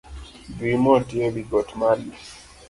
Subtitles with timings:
[0.57, 2.09] Dhi moti e wigot mali.